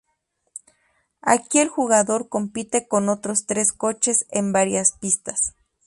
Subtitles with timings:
[1.21, 5.53] Aquí el jugador compite con otros tres coches en varias pistas.